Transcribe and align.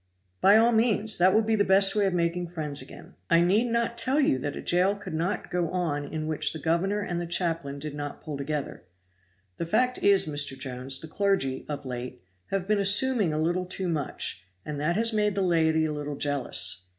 "By 0.41 0.57
all 0.57 0.71
means; 0.71 1.19
that 1.19 1.31
will 1.31 1.43
be 1.43 1.55
the 1.55 1.63
best 1.63 1.93
way 1.95 2.07
of 2.07 2.13
making 2.15 2.47
friends 2.47 2.81
again. 2.81 3.13
I 3.29 3.41
need 3.41 3.65
not 3.65 3.99
tell 3.99 4.19
you 4.19 4.39
that 4.39 4.55
a 4.55 4.61
jail 4.63 4.95
could 4.95 5.13
not 5.13 5.51
go 5.51 5.69
on 5.69 6.05
in 6.05 6.25
which 6.25 6.53
the 6.53 6.57
governor 6.59 7.01
and 7.01 7.21
the 7.21 7.27
chaplain 7.27 7.77
did 7.77 7.93
not 7.93 8.19
pull 8.23 8.35
together. 8.35 8.83
The 9.57 9.67
fact 9.67 9.99
is, 9.99 10.25
Mr. 10.25 10.57
Jones, 10.57 10.99
the 11.01 11.07
clergy, 11.07 11.67
of 11.69 11.85
late, 11.85 12.23
have 12.47 12.67
been 12.67 12.79
assuming 12.79 13.31
a 13.31 13.37
little 13.37 13.67
too 13.67 13.87
much, 13.89 14.43
and 14.65 14.81
that 14.81 14.95
has 14.95 15.13
made 15.13 15.35
the 15.35 15.43
laity 15.43 15.85
a 15.85 15.93
little 15.93 16.15
jealous. 16.15 16.81